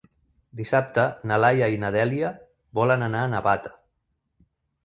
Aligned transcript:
Dissabte 0.59 1.03
na 1.31 1.37
Laia 1.45 1.67
i 1.75 1.77
na 1.85 1.93
Dèlia 1.97 2.31
volen 2.81 3.09
anar 3.11 3.23
a 3.27 3.31
Navata. 3.37 3.75